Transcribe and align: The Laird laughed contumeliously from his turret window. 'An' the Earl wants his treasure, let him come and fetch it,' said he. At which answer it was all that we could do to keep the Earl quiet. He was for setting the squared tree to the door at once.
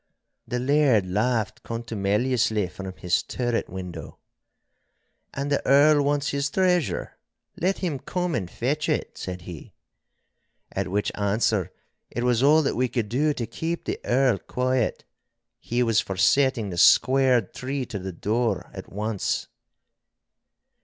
The 0.47 0.57
Laird 0.57 1.05
laughed 1.07 1.61
contumeliously 1.61 2.69
from 2.69 2.91
his 2.97 3.21
turret 3.21 3.69
window. 3.69 4.17
'An' 5.35 5.49
the 5.49 5.61
Earl 5.63 6.01
wants 6.03 6.29
his 6.29 6.49
treasure, 6.49 7.19
let 7.55 7.77
him 7.77 7.99
come 7.99 8.33
and 8.33 8.49
fetch 8.49 8.89
it,' 8.89 9.15
said 9.15 9.43
he. 9.43 9.73
At 10.71 10.87
which 10.87 11.11
answer 11.13 11.71
it 12.09 12.23
was 12.23 12.41
all 12.41 12.63
that 12.63 12.75
we 12.75 12.87
could 12.87 13.09
do 13.09 13.31
to 13.35 13.45
keep 13.45 13.85
the 13.85 13.99
Earl 14.03 14.39
quiet. 14.39 15.05
He 15.59 15.83
was 15.83 15.99
for 15.99 16.17
setting 16.17 16.71
the 16.71 16.79
squared 16.79 17.53
tree 17.53 17.85
to 17.85 17.99
the 17.99 18.11
door 18.11 18.71
at 18.73 18.91
once. 18.91 19.49